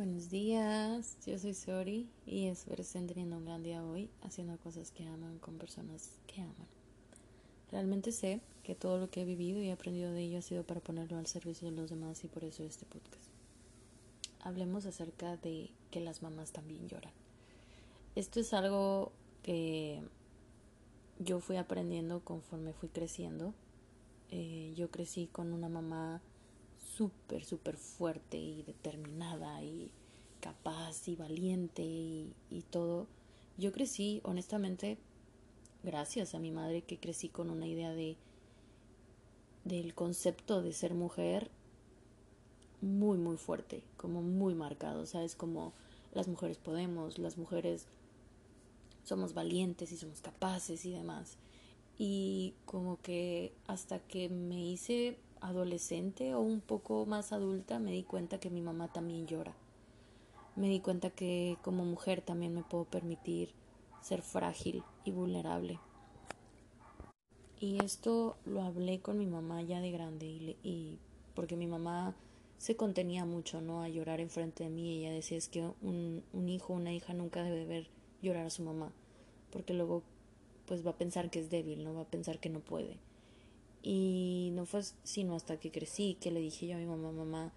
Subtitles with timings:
[0.00, 4.90] Buenos días, yo soy Sori y espero estén teniendo un gran día hoy haciendo cosas
[4.92, 6.66] que aman con personas que aman.
[7.70, 10.80] Realmente sé que todo lo que he vivido y aprendido de ello ha sido para
[10.80, 13.28] ponerlo al servicio de los demás y por eso este podcast.
[14.42, 17.12] Hablemos acerca de que las mamás también lloran.
[18.16, 19.12] Esto es algo
[19.42, 20.00] que
[21.18, 23.52] yo fui aprendiendo conforme fui creciendo.
[24.30, 26.22] Eh, yo crecí con una mamá
[27.00, 29.90] súper, súper fuerte y determinada y
[30.42, 32.34] capaz y valiente y,
[32.68, 33.06] todo.
[33.56, 34.98] Yo crecí, honestamente,
[35.82, 38.18] gracias a mi madre que crecí con una idea de
[39.64, 41.50] del concepto de ser mujer
[42.82, 45.34] muy, muy fuerte, como muy marcado, ¿sabes?
[45.34, 45.72] Como
[46.12, 47.86] las mujeres podemos, las mujeres
[49.04, 51.38] somos valientes y somos capaces y demás.
[51.96, 58.02] Y como que hasta que me hice adolescente o un poco más adulta me di
[58.02, 59.54] cuenta que mi mamá también llora.
[60.56, 63.50] Me di cuenta que como mujer también me puedo permitir
[64.02, 65.78] ser frágil y vulnerable.
[67.58, 70.98] Y esto lo hablé con mi mamá ya de grande y, y
[71.34, 72.14] porque mi mamá
[72.58, 73.82] se contenía mucho, ¿no?
[73.82, 74.98] A llorar enfrente de mí.
[74.98, 77.88] Ella decía es que un, un hijo una hija nunca debe ver
[78.22, 78.92] llorar a su mamá,
[79.50, 80.02] porque luego
[80.66, 81.94] pues va a pensar que es débil, ¿no?
[81.94, 82.98] Va a pensar que no puede.
[83.82, 87.52] Y no fue sino hasta que crecí que le dije yo a mi mamá, mamá,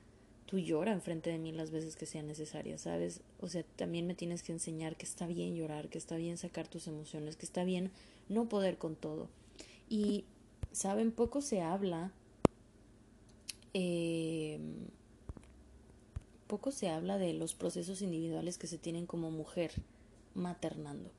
[0.45, 3.21] tú llora enfrente de mí las veces que sea necesaria, ¿sabes?
[3.39, 6.67] O sea, también me tienes que enseñar que está bien llorar, que está bien sacar
[6.67, 7.91] tus emociones, que está bien
[8.29, 9.27] no poder con todo.
[9.89, 10.25] Y,
[10.71, 11.11] ¿saben?
[11.11, 12.11] Poco se habla.
[13.73, 14.59] Eh,
[16.47, 19.71] poco se habla de los procesos individuales que se tienen como mujer
[20.35, 21.09] maternando.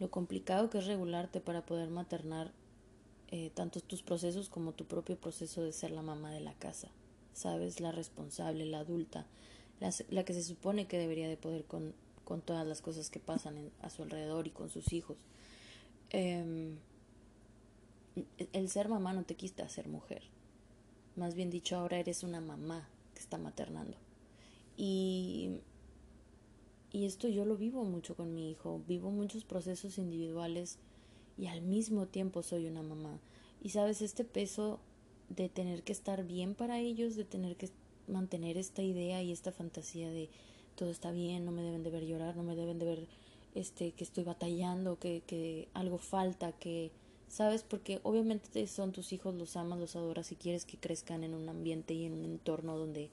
[0.00, 2.50] Lo complicado que es regularte para poder maternar
[3.32, 6.88] eh, tanto tus procesos como tu propio proceso de ser la mamá de la casa,
[7.32, 7.80] ¿sabes?
[7.80, 9.26] La responsable, la adulta,
[9.80, 11.94] la, la que se supone que debería de poder con,
[12.24, 15.16] con todas las cosas que pasan a su alrededor y con sus hijos.
[16.10, 16.76] Eh,
[18.52, 20.22] el ser mamá no te quita ser mujer.
[21.16, 23.96] Más bien dicho, ahora eres una mamá que está maternando.
[24.76, 25.60] Y,
[26.90, 28.82] y esto yo lo vivo mucho con mi hijo.
[28.86, 30.78] Vivo muchos procesos individuales
[31.38, 33.18] y al mismo tiempo soy una mamá.
[33.62, 34.80] Y sabes, este peso
[35.28, 37.70] de tener que estar bien para ellos, de tener que
[38.08, 40.28] mantener esta idea y esta fantasía de
[40.76, 43.06] todo está bien, no me deben de ver llorar, no me deben de ver
[43.54, 46.90] este que estoy batallando, que, que algo falta, que
[47.28, 51.34] sabes, porque obviamente son tus hijos, los amas, los adoras y quieres que crezcan en
[51.34, 53.10] un ambiente y en un entorno donde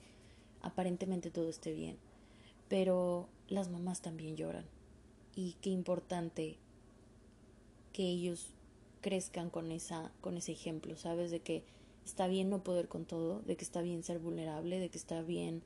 [0.62, 1.98] aparentemente todo esté bien.
[2.68, 4.66] Pero las mamás también lloran.
[5.36, 6.58] Y qué importante
[7.94, 8.48] que ellos
[9.02, 11.32] crezcan con esa con ese ejemplo, ¿sabes?
[11.32, 11.64] De que
[12.06, 15.22] está bien no poder con todo, de que está bien ser vulnerable, de que está
[15.22, 15.62] bien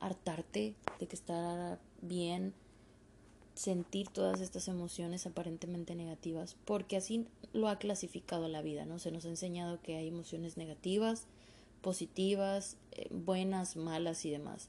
[0.00, 2.54] hartarte, de que está bien
[3.54, 8.98] sentir todas estas emociones aparentemente negativas, porque así lo ha clasificado la vida, ¿no?
[8.98, 11.26] Se nos ha enseñado que hay emociones negativas,
[11.80, 14.68] positivas, eh, buenas, malas y demás.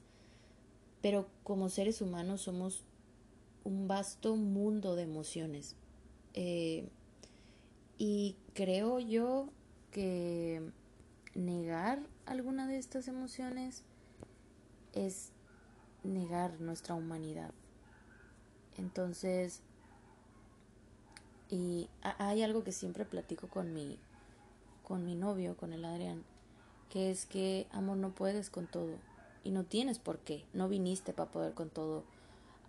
[1.02, 2.84] Pero como seres humanos somos
[3.66, 5.76] un vasto mundo de emociones.
[6.40, 6.88] Eh,
[7.98, 9.50] y creo yo
[9.90, 10.62] que
[11.34, 13.82] negar alguna de estas emociones
[14.94, 15.32] es
[16.04, 17.50] negar nuestra humanidad.
[18.78, 19.64] Entonces,
[21.50, 23.98] y hay algo que siempre platico con mi,
[24.84, 26.24] con mi novio, con el Adrián,
[26.92, 28.94] que es que, amor, no puedes con todo.
[29.44, 30.46] Y no tienes por qué.
[30.54, 32.04] No viniste para poder con todo.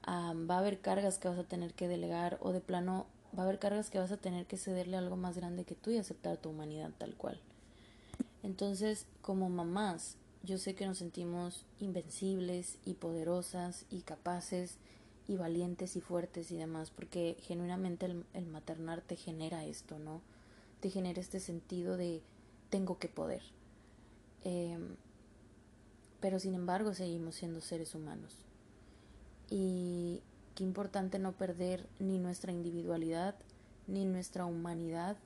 [0.06, 3.04] va a haber cargas que vas a tener que delegar o de plano
[3.36, 5.90] va a haber cargas que vas a tener que cederle algo más grande que tú
[5.90, 7.40] y aceptar tu humanidad tal cual.
[8.42, 14.76] Entonces, como mamás, yo sé que nos sentimos invencibles y poderosas y capaces
[15.26, 20.22] y valientes y fuertes y demás, porque genuinamente el, el maternar te genera esto, ¿no?
[20.80, 22.22] Te genera este sentido de
[22.70, 23.42] tengo que poder.
[24.44, 24.78] Eh,
[26.20, 28.34] pero sin embargo seguimos siendo seres humanos.
[29.50, 30.22] Y
[30.58, 33.36] Qué importante no perder ni nuestra individualidad
[33.86, 35.16] ni nuestra humanidad.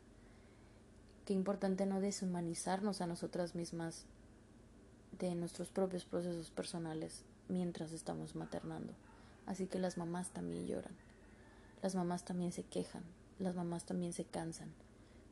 [1.25, 4.05] Qué importante no deshumanizarnos a nosotras mismas
[5.19, 8.93] de nuestros propios procesos personales mientras estamos maternando.
[9.47, 10.93] Así que las mamás también lloran.
[11.81, 13.03] Las mamás también se quejan.
[13.39, 14.69] Las mamás también se cansan.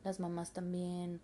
[0.03, 1.21] Las mamás también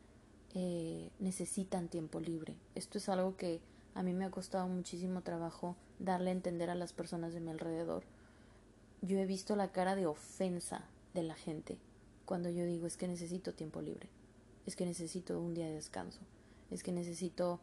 [0.53, 2.55] eh, necesitan tiempo libre.
[2.75, 3.63] Esto es algo que
[3.95, 7.51] a mí me ha costado muchísimo trabajo darle a entender a las personas de mi
[7.51, 8.05] alrededor
[9.03, 11.79] yo he visto la cara de ofensa de la gente
[12.27, 14.09] cuando yo digo es que necesito tiempo libre,
[14.67, 16.21] es que necesito un día de descanso,
[16.71, 17.61] es que necesito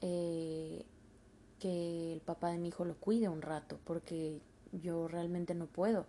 [0.00, 0.84] eh,
[1.58, 4.40] que el papá de mi hijo lo cuide un rato, porque
[4.72, 6.06] yo realmente no puedo.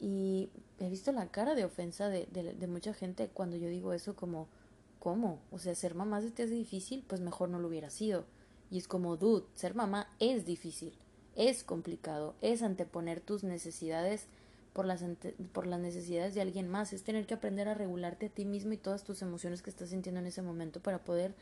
[0.00, 4.14] Y he visto la cara de ofensa de, de, mucha gente cuando yo digo eso
[4.14, 4.48] como,
[4.98, 5.40] ¿cómo?
[5.50, 8.24] O sea, ser mamá hace difícil, pues mejor no lo hubiera sido.
[8.70, 10.92] Y es como, dude, ser mamá es difícil,
[11.36, 14.26] es complicado, es anteponer tus necesidades
[14.72, 15.04] por las,
[15.52, 18.72] por las necesidades de alguien más, es tener que aprender a regularte a ti mismo
[18.72, 21.34] y todas tus emociones que estás sintiendo en ese momento para poder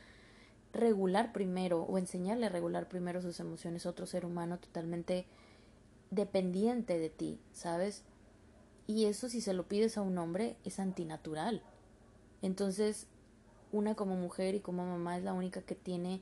[0.73, 5.25] regular primero o enseñarle a regular primero sus emociones a otro ser humano totalmente
[6.11, 8.03] dependiente de ti, ¿sabes?
[8.87, 11.61] Y eso si se lo pides a un hombre es antinatural.
[12.41, 13.07] Entonces,
[13.71, 16.21] una como mujer y como mamá es la única que tiene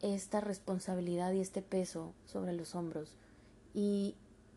[0.00, 3.16] esta responsabilidad y este peso sobre los hombros.
[3.72, 4.14] Y,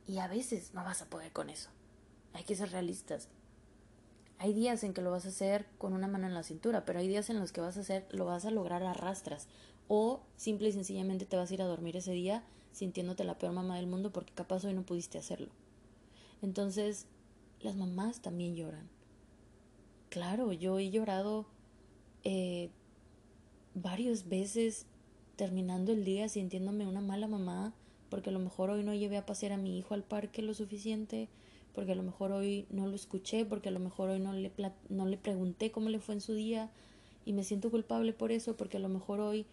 [0.07, 1.69] y a veces no vas a poder con eso.
[2.33, 3.29] Hay que ser realistas.
[4.39, 6.99] Hay días en que lo vas a hacer con una mano en la cintura, pero
[6.99, 9.47] hay días en los que vas a hacer, lo vas a lograr a rastras.
[9.87, 13.53] O simple y sencillamente te vas a ir a dormir ese día sintiéndote la peor
[13.53, 15.49] mamá del mundo porque capaz hoy no pudiste hacerlo.
[16.41, 17.07] Entonces,
[17.61, 18.87] las mamás también lloran.
[20.09, 21.47] Claro, yo he llorado
[22.23, 22.69] eh,
[23.73, 24.85] varias veces
[25.37, 27.73] terminando el día sintiéndome una mala mamá
[28.09, 30.53] porque a lo mejor hoy no llevé a pasear a mi hijo al parque lo
[30.53, 31.27] suficiente,
[31.73, 34.51] porque a lo mejor hoy no lo escuché, porque a lo mejor hoy no le,
[34.89, 36.71] no le pregunté cómo le fue en su día
[37.25, 39.45] y me siento culpable por eso, porque a lo mejor hoy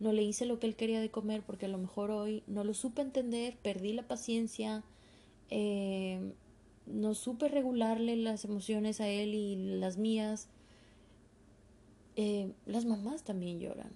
[0.00, 2.64] no le hice lo que él quería de comer, porque a lo mejor hoy no
[2.64, 4.82] lo supe entender, perdí la paciencia,
[5.50, 6.32] eh,
[6.86, 10.48] no supe regularle las emociones a él y las mías.
[12.16, 13.92] Eh, las mamás también lloran.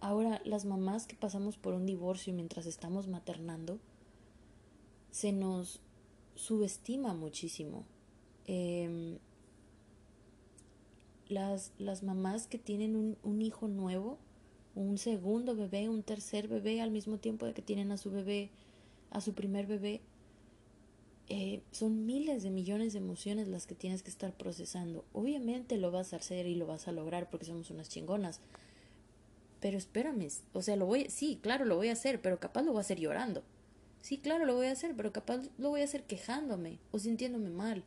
[0.00, 3.78] Ahora, las mamás que pasamos por un divorcio mientras estamos maternando,
[5.10, 5.80] se nos
[6.34, 7.84] subestima muchísimo.
[8.46, 9.18] Em,
[11.28, 14.18] las, las mamás que tienen un, un hijo nuevo,
[14.74, 18.50] un segundo bebé, un tercer bebé al mismo tiempo de que tienen a su bebé,
[19.10, 20.02] a su primer bebé,
[21.32, 25.04] eh, son miles de millones de emociones las que tienes que estar procesando.
[25.12, 28.40] Obviamente lo vas a hacer y lo vas a lograr porque somos unas chingonas.
[29.60, 32.72] Pero espérame, o sea, lo voy, sí, claro, lo voy a hacer, pero capaz lo
[32.72, 33.42] voy a hacer llorando.
[34.00, 37.50] Sí, claro, lo voy a hacer, pero capaz lo voy a hacer quejándome o sintiéndome
[37.50, 37.84] mal.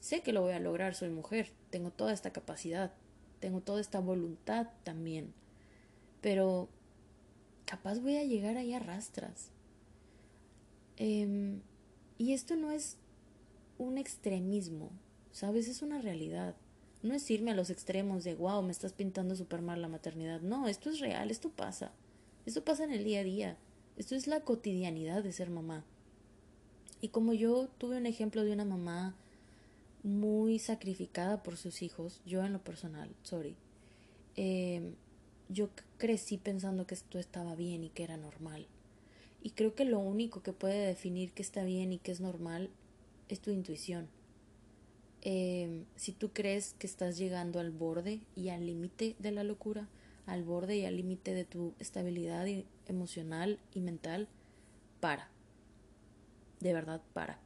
[0.00, 2.92] Sé que lo voy a lograr, soy mujer, tengo toda esta capacidad,
[3.40, 5.32] tengo toda esta voluntad también.
[6.20, 6.68] Pero
[7.66, 9.50] capaz voy a llegar ahí a rastras.
[10.96, 11.58] Eh,
[12.18, 12.96] y esto no es
[13.78, 14.90] un extremismo,
[15.32, 15.68] ¿sabes?
[15.68, 16.54] Es una realidad.
[17.04, 20.40] No es irme a los extremos de, wow, me estás pintando súper mal la maternidad.
[20.40, 21.92] No, esto es real, esto pasa.
[22.46, 23.58] Esto pasa en el día a día.
[23.98, 25.84] Esto es la cotidianidad de ser mamá.
[27.02, 29.14] Y como yo tuve un ejemplo de una mamá
[30.02, 33.54] muy sacrificada por sus hijos, yo en lo personal, sorry,
[34.36, 34.94] eh,
[35.50, 35.68] yo
[35.98, 38.66] crecí pensando que esto estaba bien y que era normal.
[39.42, 42.70] Y creo que lo único que puede definir qué está bien y qué es normal
[43.28, 44.08] es tu intuición.
[45.26, 49.88] Em, si tú crees que estás llegando al borde y al límite de la locura,
[50.26, 52.46] al borde y al límite de tu estabilidad
[52.86, 54.28] emocional y mental,
[55.00, 55.30] para.
[56.60, 57.38] De verdad, para.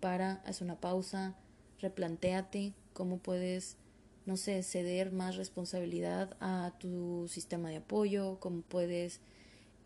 [0.00, 1.34] Para, haz una pausa,
[1.80, 3.76] replantéate cómo puedes,
[4.24, 9.20] no sé, ceder más responsabilidad a tu sistema de apoyo, cómo puedes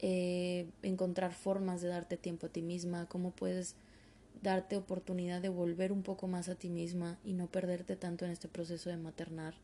[0.00, 3.74] eh, encontrar formas de darte tiempo a ti misma, cómo puedes
[4.43, 8.32] darte oportunidad de volver un poco más a ti misma y no perderte tanto en
[8.32, 9.55] este proceso de maternar.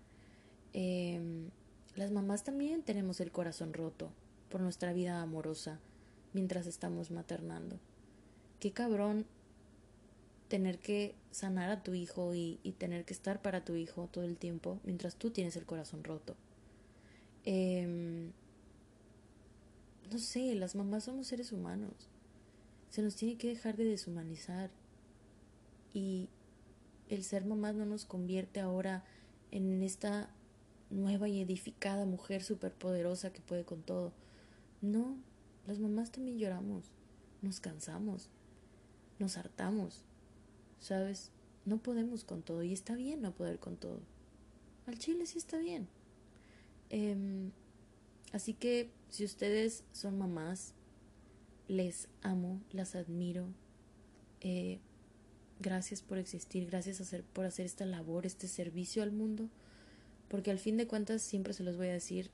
[0.73, 1.51] Em,
[1.97, 4.11] las mamás también tenemos el corazón roto
[4.49, 5.81] por nuestra vida amorosa
[6.33, 7.79] mientras estamos maternando.
[8.61, 9.27] Qué cabrón
[10.49, 14.37] tener que sanar a tu hijo y, tener que estar para tu hijo todo el
[14.37, 16.37] tiempo mientras tú tienes el corazón roto.
[17.45, 18.31] Eh,
[20.11, 21.93] no sé, las mamás somos seres humanos.
[22.91, 24.71] Se nos tiene que dejar de deshumanizar.
[25.93, 26.29] Y
[27.09, 29.05] el ser mamás no nos convierte ahora
[29.51, 30.31] en esta
[30.91, 34.13] nueva y edificada mujer superpoderosa que puede con todo.
[34.81, 35.17] No,
[35.67, 36.91] las mamás también lloramos,
[37.43, 38.29] nos cansamos,
[39.19, 40.03] nos hartamos,
[40.79, 41.31] ¿sabes?
[41.65, 44.01] No podemos con todo y está bien no poder con todo.
[44.87, 45.89] Al chile sí está bien.
[46.91, 47.51] Eh,
[48.33, 50.75] Así que si ustedes son mamás,
[51.69, 53.47] les amo, las admiro.
[54.41, 54.81] Eh,
[55.61, 59.49] gracias por existir, gracias por hacer esta labor, este servicio al mundo,
[60.29, 62.31] porque al fin de cuentas siempre se los voy a decir,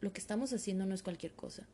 [0.00, 1.66] lo que estamos haciendo no es cualquier cosa.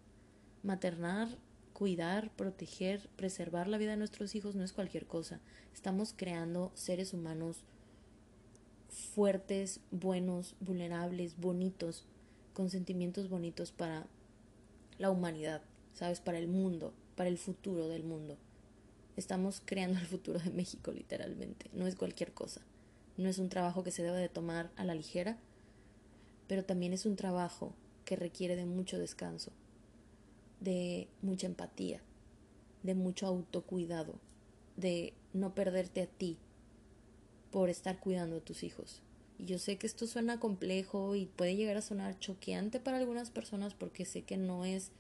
[0.63, 1.29] Maternar,
[1.73, 5.41] cuidar, proteger, preservar la vida de nuestros hijos no es cualquier cosa.
[5.73, 7.65] Estamos creando seres humanos
[8.89, 12.07] fuertes, buenos, vulnerables, bonitos,
[12.55, 14.07] con sentimientos bonitos para
[14.99, 15.63] la humanidad.
[15.95, 16.21] ¿sabes?
[16.21, 18.37] Para el mundo, para el futuro del mundo.
[19.17, 22.61] Estamos creando el futuro de México literalmente, no es cualquier cosa.
[23.17, 25.39] No es un trabajo que se debe de tomar a la ligera,
[26.49, 27.73] pero también es un trabajo
[28.05, 29.53] que requiere de mucho descanso,
[30.61, 32.01] de mucha empatía,
[32.83, 34.19] de mucho autocuidado,
[34.77, 36.39] de no perderte a ti
[37.51, 39.01] por estar cuidando a tus hijos.
[39.39, 43.31] Y yo sé que esto suena complejo y puede llegar a sonar choqueante para algunas
[43.31, 44.91] personas porque sé que no es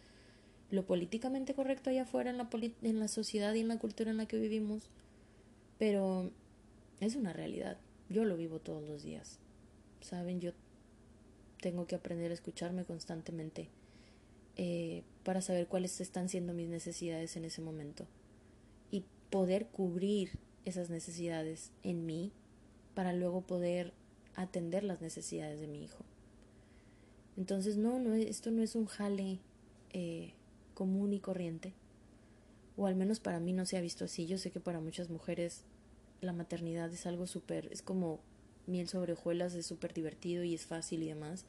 [0.70, 2.48] lo políticamente correcto allá afuera en la,
[2.82, 4.88] en la sociedad y en la cultura en la que vivimos,
[5.78, 6.30] pero
[7.00, 7.78] es una realidad.
[8.08, 9.38] Yo lo vivo todos los días.
[10.00, 10.52] Saben, yo
[11.60, 13.68] tengo que aprender a escucharme constantemente
[14.56, 18.06] eh, para saber cuáles están siendo mis necesidades en ese momento
[18.90, 22.32] y poder cubrir esas necesidades en mí
[22.94, 23.92] para luego poder
[24.36, 26.04] atender las necesidades de mi hijo.
[27.36, 29.40] Entonces, no, no esto no es un jale
[29.92, 30.34] eh,
[30.74, 31.72] común y corriente,
[32.76, 34.26] o al menos para mí no se ha visto así.
[34.26, 35.62] Yo sé que para muchas mujeres
[36.20, 38.20] la maternidad es algo súper, es como
[38.66, 41.44] miel sobre hojuelas, es súper divertido y es fácil y demás,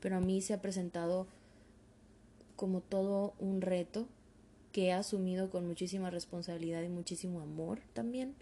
[0.00, 1.26] pero a mí se ha presentado
[2.56, 4.06] como todo un reto
[4.72, 8.34] que he asumido con muchísima responsabilidad y muchísimo amor también,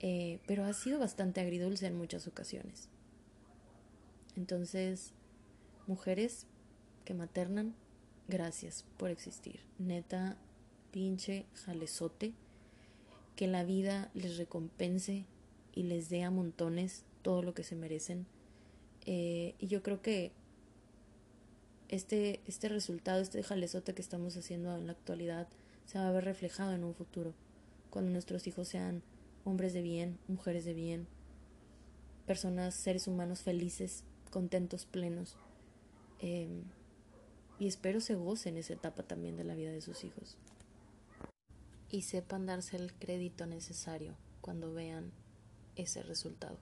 [0.00, 2.88] eh, pero ha sido bastante agridulce en muchas ocasiones.
[4.36, 5.12] Entonces,
[5.86, 6.46] mujeres
[7.04, 7.74] que maternan,
[8.28, 9.60] gracias por existir.
[9.78, 10.36] Neta,
[10.92, 12.32] pinche jalezote
[13.36, 15.24] que la vida les recompense
[15.74, 18.26] y les dé a montones todo lo que se merecen.
[19.06, 20.32] Eh, y yo creo que
[21.88, 25.48] este, este resultado, este jalezote que estamos haciendo en la actualidad,
[25.86, 27.32] se va a ver reflejado en un futuro,
[27.90, 29.02] cuando nuestros hijos sean
[29.44, 31.06] hombres de bien, mujeres de bien,
[32.26, 35.36] personas, seres humanos felices, contentos, plenos.
[36.20, 36.64] Em,
[37.58, 40.36] y espero se gocen esa etapa también de la vida de sus hijos
[41.90, 45.10] y sepan darse el crédito necesario cuando vean
[45.76, 46.58] ese resultado.